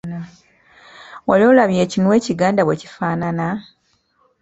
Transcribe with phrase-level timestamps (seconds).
[1.27, 3.47] Wali olabye ekinu ekiganda bwe kifaanana?